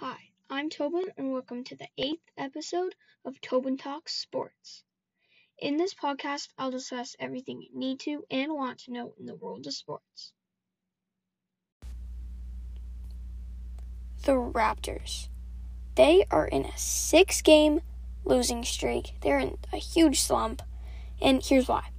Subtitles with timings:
[0.00, 0.16] Hi,
[0.48, 2.94] I'm Tobin, and welcome to the eighth episode
[3.26, 4.82] of Tobin Talks Sports.
[5.58, 9.34] In this podcast, I'll discuss everything you need to and want to know in the
[9.34, 10.32] world of sports.
[14.24, 15.28] The Raptors.
[15.96, 17.82] They are in a six game
[18.24, 19.20] losing streak.
[19.20, 20.62] They're in a huge slump,
[21.20, 21.90] and here's why.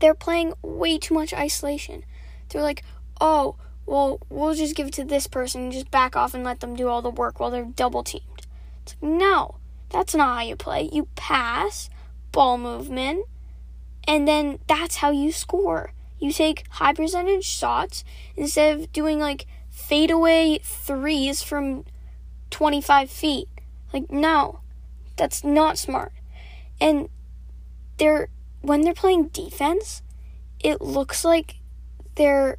[0.00, 2.06] They're playing way too much isolation.
[2.48, 2.82] They're like,
[3.20, 6.60] oh, well, we'll just give it to this person and just back off and let
[6.60, 8.46] them do all the work while they're double teamed.
[8.82, 9.56] It's like, no,
[9.90, 10.88] that's not how you play.
[10.92, 11.90] You pass,
[12.30, 13.26] ball movement,
[14.06, 15.92] and then that's how you score.
[16.18, 18.04] You take high percentage shots
[18.36, 21.84] instead of doing like fadeaway threes from
[22.50, 23.48] 25 feet.
[23.92, 24.60] Like, no,
[25.16, 26.12] that's not smart.
[26.80, 27.08] And
[27.98, 28.28] they're,
[28.60, 30.02] when they're playing defense,
[30.60, 31.56] it looks like
[32.14, 32.58] they're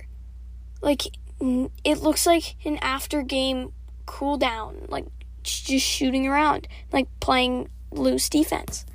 [0.83, 3.71] like it looks like an after game
[4.05, 5.05] cool down, like
[5.41, 8.85] just shooting around, like playing loose defense.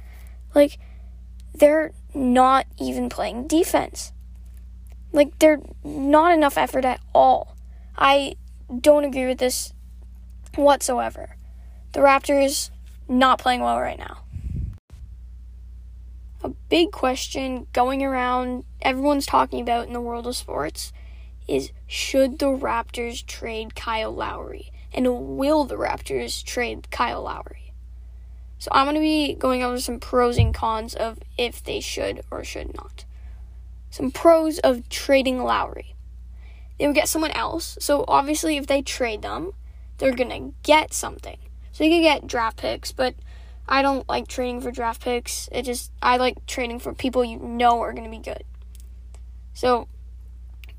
[0.55, 0.79] Like
[1.55, 4.13] they're not even playing defense.
[5.13, 7.57] Like they're not enough effort at all.
[7.97, 8.37] I
[8.81, 9.73] don't agree with this
[10.55, 11.37] whatsoever.
[11.93, 12.71] The Raptors
[13.09, 14.19] not playing well right now.
[16.45, 20.93] A big question going around everyone's talking about in the world of sports
[21.49, 24.71] is should the Raptors trade Kyle Lowry?
[24.93, 27.73] And will the Raptors trade Kyle Lowry?
[28.59, 32.23] So I'm going to be going over some pros and cons of if they should
[32.31, 33.05] or should not.
[33.91, 35.95] Some pros of trading Lowry.
[36.79, 37.79] They would get someone else.
[37.81, 39.53] So obviously if they trade them,
[39.99, 41.39] they're going to get something.
[41.73, 43.15] So they could get draft picks, but
[43.69, 45.49] I don't like trading for draft picks.
[45.53, 48.45] It just I like trading for people you know are going to be good.
[49.55, 49.89] So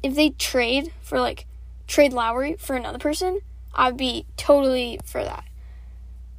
[0.02, 1.46] if they trade for like
[1.88, 3.40] trade Lowry for another person,
[3.74, 5.44] I'd be totally for that.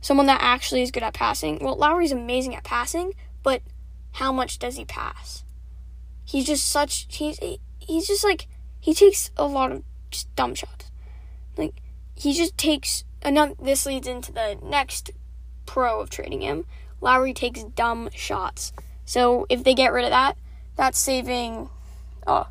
[0.01, 1.59] Someone that actually is good at passing.
[1.61, 3.63] Well, Lowry's amazing at passing, but
[4.13, 5.45] how much does he pass?
[6.25, 7.39] He's just such he's
[7.79, 8.47] he's just like
[8.81, 10.91] he takes a lot of just dumb shots.
[11.57, 11.75] Like
[12.15, 15.11] he just takes another this leads into the next
[15.67, 16.65] pro of trading him.
[17.01, 18.73] Lowry takes dumb shots.
[19.05, 20.37] So if they get rid of that,
[20.77, 21.69] that's saving
[22.27, 22.47] oh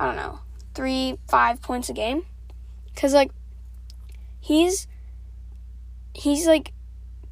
[0.00, 0.40] I don't know,
[0.74, 2.24] three, five points a game.
[2.96, 3.30] Cause like
[4.40, 4.88] he's
[6.14, 6.72] he's like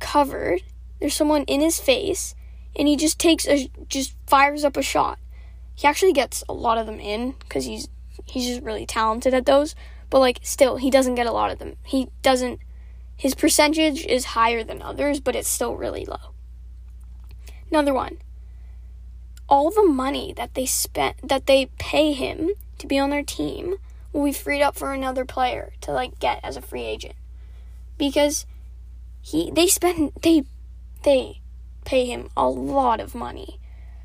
[0.01, 0.61] covered.
[1.01, 2.34] There's someone in his face,
[2.77, 5.19] and he just takes a just fires up a shot.
[5.75, 7.89] He actually gets a lot of them in because he's
[8.27, 9.75] he's just really talented at those.
[10.11, 11.77] But like still, he doesn't get a lot of them.
[11.84, 12.61] He doesn't.
[13.17, 16.34] His percentage is higher than others, but it's still really low.
[17.71, 18.19] Another one
[19.48, 23.76] all the money that they spent that they pay him to be on their team
[24.12, 27.14] will be freed up for another player to like get as a free agent.
[27.97, 28.47] Because
[29.20, 30.44] he they spend they
[31.03, 31.41] they
[31.84, 33.59] pay him a lot of money.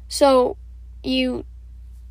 [0.08, 0.58] So
[1.04, 1.46] you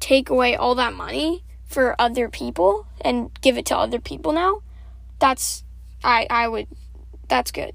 [0.01, 4.61] take away all that money for other people and give it to other people now
[5.19, 5.65] that's
[6.05, 6.67] i i would
[7.29, 7.73] that's good.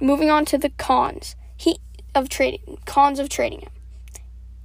[0.00, 1.36] Moving on to the cons.
[1.56, 1.78] He
[2.14, 3.70] of trading cons of trading him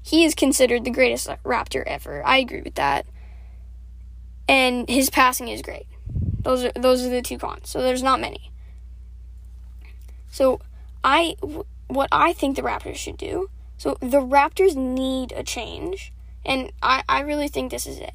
[0.08, 2.26] he is considered the greatest Raptor ever.
[2.26, 3.06] I agree with that.
[4.48, 5.86] And his passing is great.
[6.44, 7.70] Those are those are the two cons.
[7.70, 8.54] So there's not many.
[10.32, 10.62] So
[11.04, 11.36] I
[11.88, 13.50] what I think the Raptors should do.
[13.78, 16.14] So the Raptors need a change,
[16.46, 18.14] and I I really think this is it.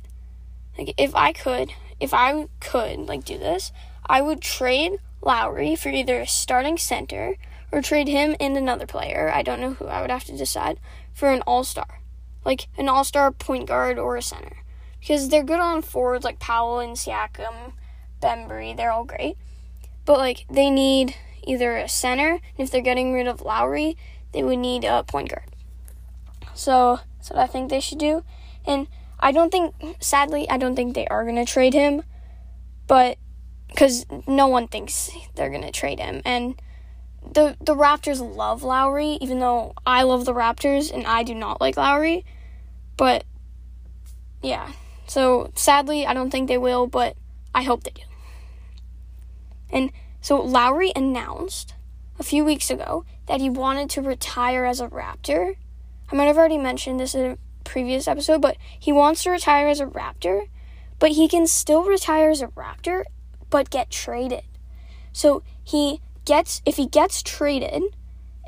[0.79, 3.71] Like if I could, if I could like do this,
[4.07, 7.37] I would trade Lowry for either a starting center
[7.73, 9.31] or trade him and another player.
[9.35, 9.87] I don't know who.
[9.87, 10.79] I would have to decide
[11.13, 12.01] for an all star,
[12.45, 14.59] like an all star point guard or a center,
[15.01, 17.73] because they're good on forwards like Powell and Siakam,
[18.21, 18.77] Bembry.
[18.77, 19.37] They're all great,
[20.05, 23.97] but like they need either a center, and if they're getting rid of Lowry,
[24.33, 25.57] they would need a point guard.
[26.55, 28.23] So that's what I think they should do,
[28.67, 28.87] and
[29.19, 32.03] I don't think, sadly, I don't think they are gonna trade him,
[32.87, 33.19] but
[33.69, 36.61] because no one thinks they're gonna trade him, and
[37.31, 41.61] the the Raptors love Lowry, even though I love the Raptors and I do not
[41.61, 42.25] like Lowry.
[42.97, 43.25] But
[44.43, 44.73] yeah.
[45.07, 47.17] So sadly, I don't think they will, but
[47.55, 48.03] I hope they do.
[49.71, 49.91] And
[50.21, 51.75] so Lowry announced
[52.19, 55.57] a few weeks ago that he wanted to retire as a Raptor.
[56.11, 59.69] I might have already mentioned this in a previous episode, but he wants to retire
[59.69, 60.49] as a Raptor,
[60.99, 63.05] but he can still retire as a Raptor
[63.53, 64.43] but get traded.
[65.13, 67.83] So he gets if he gets traded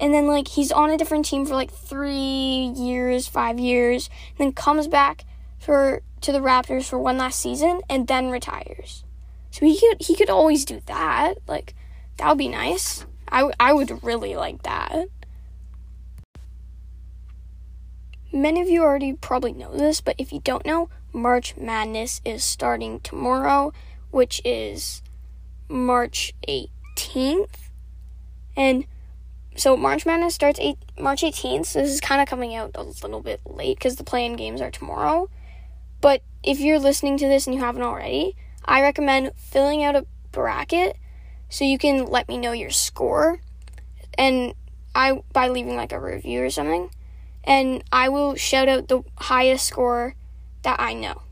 [0.00, 4.46] and then like he's on a different team for like 3 years, 5 years, and
[4.46, 5.24] then comes back
[5.58, 9.04] for to the Raptors for one last season and then retires.
[9.50, 11.34] So he could he could always do that.
[11.46, 11.74] Like
[12.16, 13.06] that would be nice.
[13.28, 15.08] I, w- I would really like that.
[18.32, 22.42] Many of you already probably know this, but if you don't know, March Madness is
[22.42, 23.72] starting tomorrow,
[24.10, 25.02] which is
[25.68, 27.63] March 18th.
[28.56, 28.86] And
[29.56, 31.66] so March Madness starts eight, March 18th.
[31.66, 34.60] So this is kind of coming out a little bit late because the play-in games
[34.60, 35.28] are tomorrow.
[36.00, 40.06] But if you're listening to this and you haven't already, I recommend filling out a
[40.32, 40.96] bracket
[41.48, 43.40] so you can let me know your score
[44.18, 44.54] and
[44.94, 46.90] I by leaving like a review or something
[47.44, 50.14] and I will shout out the highest score
[50.62, 51.22] that I know.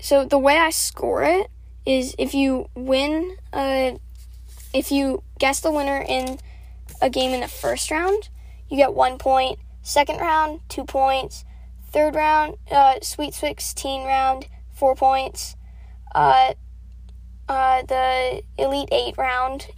[0.00, 1.50] So the way I score it
[1.86, 3.98] is if you win a
[4.74, 6.38] if you guess the winner in
[7.00, 8.28] a game in the first round,
[8.68, 9.58] you get 1 point.
[9.82, 11.44] Second round, 2 points.
[11.92, 15.56] Third round, uh, Sweet 16 round, 4 points.
[16.14, 16.54] Uh,
[17.48, 19.68] uh, the Elite 8 round,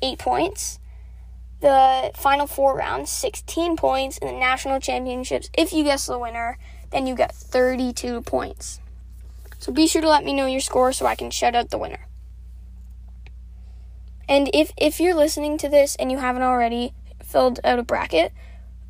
[0.00, 0.80] 8 points.
[1.60, 4.18] The Final 4 round, 16 points.
[4.18, 6.58] And the National Championships, if you guess the winner,
[6.90, 8.80] then you get 32 points.
[9.58, 11.78] So be sure to let me know your score so I can shout out the
[11.78, 12.06] winner.
[14.28, 18.32] And if, if you're listening to this and you haven't already filled out a bracket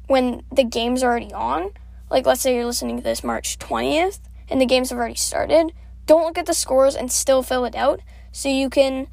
[0.07, 1.71] when the game's already on,
[2.11, 5.73] like let's say you're listening to this March 20th and the games have already started,
[6.07, 8.01] don't look at the scores and still fill it out
[8.33, 9.07] so you can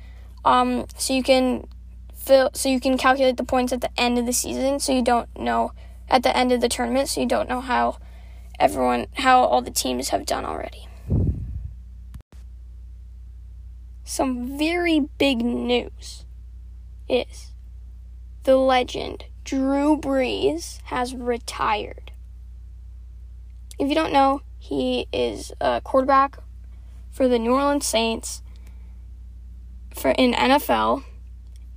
[0.44, 1.68] um so you can
[2.13, 5.02] fill so you can calculate the points at the end of the season so you
[5.02, 5.72] don't know
[6.10, 7.98] at the end of the tournament so you don't know how
[8.60, 10.88] everyone how all the teams have done already.
[14.07, 16.25] Some very big news
[17.10, 17.52] is
[18.44, 22.12] the legend Drew Brees has retired.
[23.80, 26.38] If you don't know, he is a quarterback
[27.12, 28.44] for the New Orleans Saints
[29.96, 31.04] for in NFL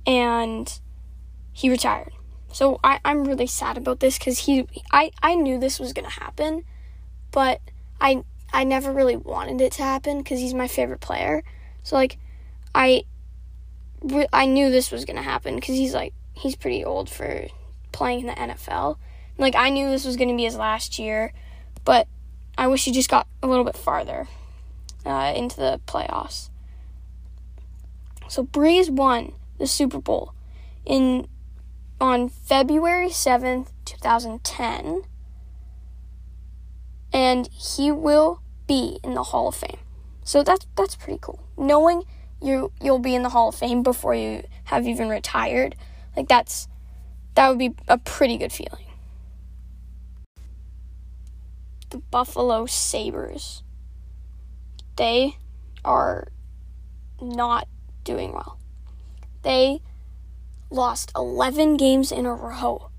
[0.05, 0.79] and
[1.51, 2.13] he retired.
[2.51, 6.09] So I, I'm really sad about this because he I, I knew this was gonna
[6.09, 6.63] happen,
[7.31, 7.59] but
[7.99, 8.23] I
[8.53, 11.43] I never really wanted it to happen because he's my favorite player.
[11.83, 12.17] So like
[12.73, 13.03] I
[14.31, 17.47] I knew this was gonna happen because he's like he's pretty old for
[17.91, 18.97] playing in the NFL.
[19.37, 21.33] Like I knew this was gonna be his last year,
[21.85, 22.07] but
[22.57, 24.27] I wish he just got a little bit farther
[25.05, 26.49] uh, into the playoffs.
[28.27, 30.33] So Brees won the Super Bowl
[30.85, 31.27] in
[31.99, 35.03] on February 7th, 2010.
[37.11, 39.79] And he will be in the Hall of Fame.
[40.29, 41.39] So that's that's pretty cool.
[41.57, 42.03] Knowing
[42.39, 45.75] you you'll be in the Hall of Fame before you have even retired,
[46.15, 46.67] like that's
[47.33, 48.85] that would be a pretty good feeling.
[51.89, 53.63] The Buffalo Sabres.
[54.97, 55.37] They
[55.83, 56.27] are
[57.19, 57.67] not
[58.03, 58.59] doing well.
[59.41, 59.81] They
[60.69, 62.91] lost 11 games in a row.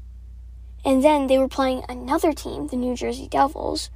[0.85, 3.89] And then they were playing another team, the New Jersey Devils,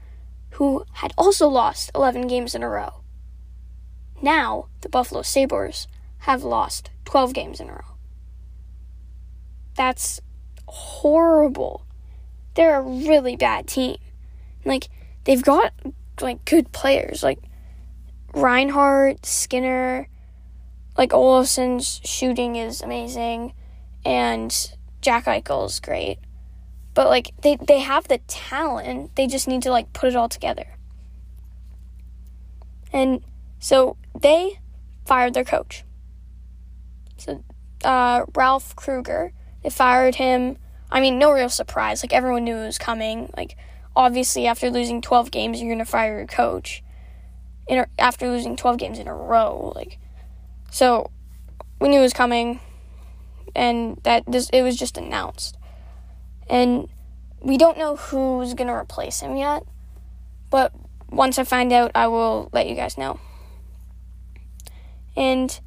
[0.51, 3.01] who had also lost 11 games in a row.
[4.25, 5.87] Now, the Buffalo Sabres
[6.21, 7.97] have lost 12 games in a row.
[9.77, 10.19] That's
[10.67, 11.85] horrible.
[12.55, 13.99] They're a really bad team.
[14.65, 14.89] Like,
[15.25, 15.75] they've got,
[16.23, 17.23] like, good players.
[17.23, 17.39] Like,
[18.33, 20.09] Reinhart, Skinner,
[20.97, 23.53] like Olofsson's shooting is amazing
[24.07, 26.19] and Jack Eichel's great.
[26.95, 30.29] But like they they have the talent, they just need to like put it all
[30.29, 30.67] together.
[32.93, 33.23] And
[33.65, 34.61] so they
[35.07, 35.85] fired their coach.
[37.17, 37.43] So
[37.83, 40.59] uh, Ralph Krueger, they fired him.
[40.91, 42.05] I mean, no real surprise.
[42.05, 43.33] Like everyone knew it was coming.
[43.35, 43.57] Like
[43.97, 46.85] obviously, after losing 12 games, you're gonna fire your coach.
[47.67, 49.99] In, after losing 12 games in a row, like
[50.71, 51.11] so
[51.81, 52.61] we knew it was coming
[53.57, 55.57] and that this it was just announced.
[56.51, 56.91] And
[57.41, 59.63] we don't know who's to replace him yet,
[60.51, 60.71] but
[61.09, 63.19] once I find out, I will let you guys know.
[65.17, 65.59] And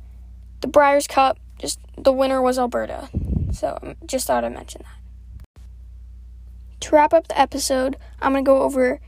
[0.61, 3.09] the Briers Cup, just the winner was Alberta.
[3.51, 5.61] So um, just thought I'd mention that.
[6.81, 8.99] To wrap up the episode, I'm going to go over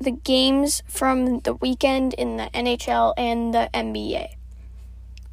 [0.00, 4.34] the games from the weekend in the NHL and the NBA.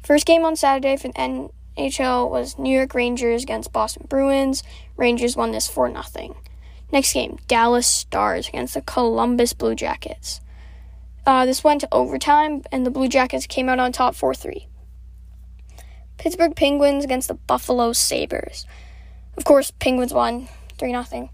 [0.02, 4.62] First game on Saturday for the NHL was New York Rangers against Boston Bruins.
[4.96, 6.36] Rangers won this 4 0.
[6.92, 10.40] Next game, Dallas Stars against the Columbus Blue Jackets.
[11.24, 14.66] Uh, this went to overtime, and the Blue Jackets came out on top 4 3.
[16.18, 18.66] Pittsburgh Penguins against the Buffalo Sabres.
[19.36, 20.48] Of course, Penguins won
[20.78, 21.30] 3 0.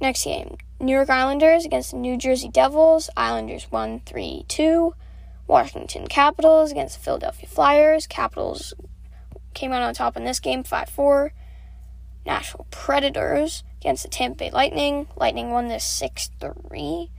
[0.00, 3.08] Next game, New York Islanders against the New Jersey Devils.
[3.16, 4.94] Islanders won 3 2.
[5.46, 8.06] Washington Capitals against the Philadelphia Flyers.
[8.06, 8.74] Capitals
[9.54, 11.32] came out on top in this game 5 4.
[12.24, 15.08] Nashville Predators against the Tampa Bay Lightning.
[15.16, 17.10] Lightning won this 6 3.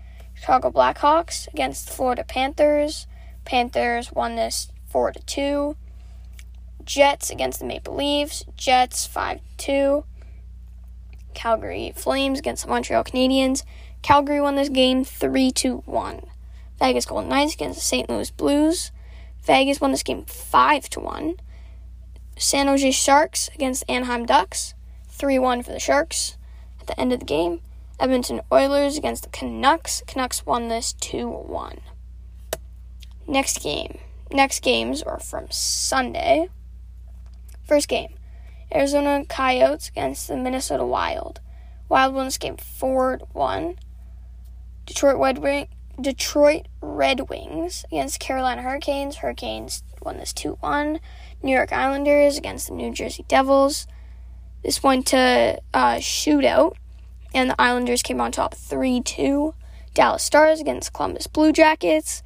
[0.43, 3.07] Chicago Blackhawks against the Florida Panthers.
[3.45, 5.77] Panthers won this 4 to 2.
[6.83, 8.43] Jets against the Maple Leafs.
[8.57, 10.03] Jets 5 2.
[11.33, 13.63] Calgary Flames against the Montreal Canadiens.
[14.01, 15.49] Calgary won this game 3
[15.85, 16.21] 1.
[16.77, 18.09] Vegas Golden Knights against the St.
[18.09, 18.91] Louis Blues.
[19.43, 21.35] Vegas won this game 5 to 1.
[22.37, 24.73] San Jose Sharks against Anaheim Ducks.
[25.07, 26.35] 3 1 for the Sharks.
[26.81, 27.61] At the end of the game,
[28.03, 30.03] Edmonton Oilers against the Canucks.
[30.05, 31.79] Canucks won this 2 1.
[33.25, 33.97] Next game.
[34.29, 36.49] Next games are from Sunday.
[37.65, 38.15] First game
[38.75, 41.39] Arizona Coyotes against the Minnesota Wild.
[41.87, 43.79] Wild won this game 4 1.
[44.85, 45.67] Detroit Red, Wing,
[46.01, 49.15] Detroit Red Wings against Carolina Hurricanes.
[49.15, 50.99] Hurricanes won this 2 1.
[51.41, 53.87] New York Islanders against the New Jersey Devils.
[54.61, 56.75] This went to uh, shootout,
[57.33, 59.53] and the Islanders came on top 3 2.
[59.93, 62.23] Dallas Stars against Columbus Blue Jackets.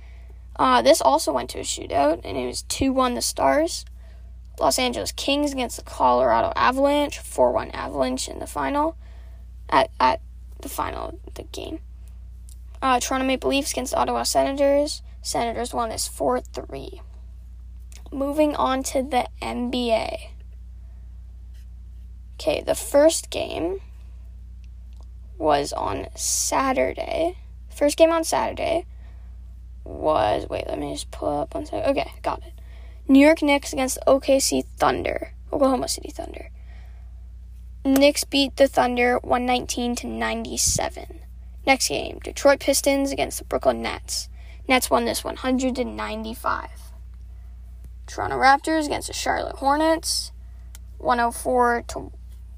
[0.58, 3.86] Uh, this also went to a shootout, and it was 2 1 the Stars.
[4.60, 8.98] Los Angeles Kings against the Colorado Avalanche, 4 1 Avalanche in the final,
[9.70, 10.22] at, at
[10.62, 11.80] the final of the game.
[12.82, 15.02] Uh, Toronto Maple Leafs against Ottawa Senators.
[15.22, 17.02] Senators won this 4 3.
[18.12, 20.30] Moving on to the NBA.
[22.40, 23.82] Okay, the first game
[25.38, 27.38] was on Saturday.
[27.70, 28.86] First game on Saturday
[29.84, 31.89] was wait, let me just pull up one second.
[31.89, 32.53] Okay, got it.
[33.08, 36.50] New York Knicks against OKC Thunder, Oklahoma City Thunder.
[37.86, 41.22] Knicks beat the Thunder 119 to 97.
[41.65, 44.29] Next game, Detroit Pistons against the Brooklyn Nets.
[44.67, 46.70] Nets won this 195.
[48.06, 50.32] Toronto Raptors against the Charlotte Hornets,
[50.98, 52.12] 104 to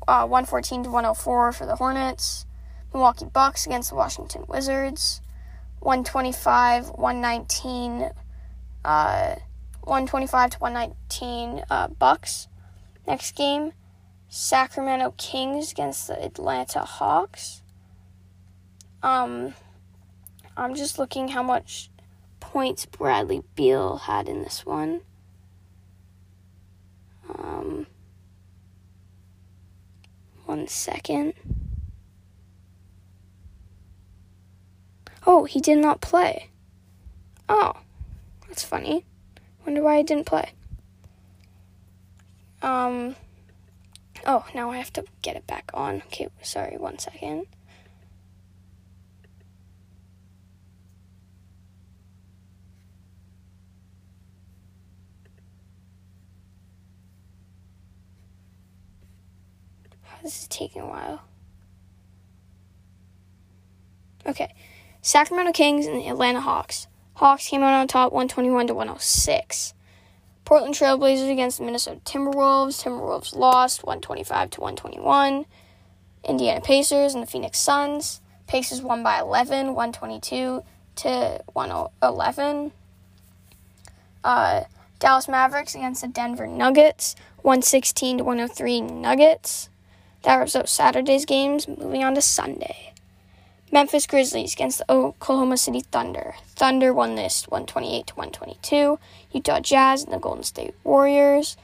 [0.08, 2.46] uh, 114 to 104 for the Hornets.
[2.94, 5.22] Milwaukee Bucks against the Washington Wizards,
[5.80, 8.12] 125 119
[8.86, 9.36] uh,
[9.82, 12.48] 125 to 119 uh, Bucks.
[13.08, 13.74] Next game,
[14.28, 17.64] Sacramento Kings against the Atlanta Hawks.
[19.02, 19.56] Um,
[20.56, 21.90] I'm just looking how much
[22.40, 25.02] points Bradley Beal had in this one.
[27.34, 27.88] Um,
[30.46, 31.34] one second.
[35.32, 36.50] Oh, he did not play.
[37.48, 37.74] Oh,
[38.48, 39.06] that's funny.
[39.64, 40.54] Wonder why he didn't play.
[42.64, 43.16] Um.
[44.26, 45.98] Oh, now I have to get it back on.
[46.08, 47.46] Okay, sorry, one second.
[60.24, 61.22] This is taking a while.
[64.26, 64.52] Okay.
[65.02, 66.88] Sacramento Kings and the Atlanta Hawks.
[67.16, 69.74] Hawks came out on top 121 to 106.
[70.46, 72.84] Portland Trailblazers against the Minnesota Timberwolves.
[72.84, 75.46] Timberwolves lost 125 to 121.
[76.24, 78.22] Indiana Pacers and the Phoenix Suns.
[78.48, 80.64] Pacers won by 11, 122
[80.96, 82.72] to 111.
[84.24, 84.64] Uh,
[85.00, 89.70] Dallas Mavericks against the Denver Nuggets, 116 to 103 Nuggets.
[90.24, 91.68] That was Saturday's games.
[91.68, 92.94] Moving on to Sunday.
[93.72, 96.34] Memphis Grizzlies against the Oklahoma City Thunder.
[96.56, 99.00] Thunder won this 128 to 122.
[99.32, 101.56] Utah Jazz and the Golden State Warriors.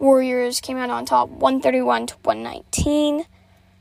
[0.00, 3.26] Warriors came out on top 131 to 119.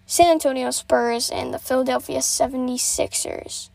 [0.06, 3.70] San Antonio Spurs and the Philadelphia 76ers.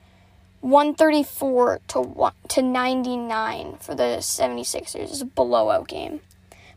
[0.60, 5.10] 134 to 1 to 99 for the 76ers.
[5.10, 6.20] is a blowout game.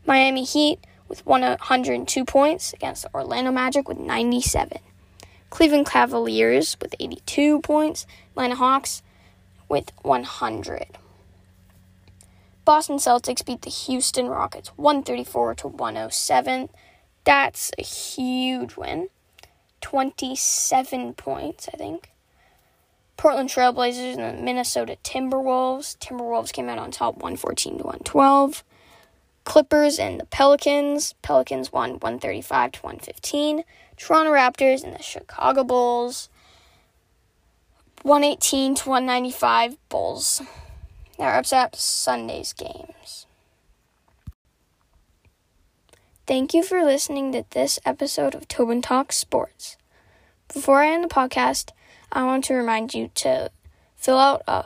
[0.04, 4.78] Miami Heat with 102 points against the Orlando Magic with 97.
[5.52, 9.02] Cleveland Cavaliers with 82 points, Atlanta Hawks
[9.68, 10.86] with 100.
[12.64, 16.70] Boston Celtics beat the Houston Rockets 134 to 107.
[17.24, 19.10] That's a huge win.
[19.82, 22.12] 27 points, I think.
[23.18, 25.98] Portland Trailblazers and the Minnesota Timberwolves.
[25.98, 28.64] Timberwolves came out on top 114 to 112.
[29.44, 31.14] Clippers and the Pelicans.
[31.20, 33.64] Pelicans won 135 to 115.
[34.02, 36.28] Toronto Raptors and the Chicago Bulls.
[38.02, 40.42] 118 to 195 Bulls.
[41.18, 43.26] That wraps up Sunday's games.
[46.26, 49.76] Thank you for listening to this episode of Tobin Talks Sports.
[50.52, 51.70] Before I end the podcast,
[52.10, 53.52] I want to remind you to
[53.94, 54.64] fill out a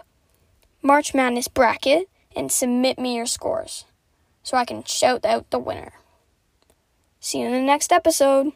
[0.81, 3.85] March Madness bracket and submit me your scores
[4.43, 5.93] so I can shout out the winner.
[7.21, 8.53] See you in the next episode.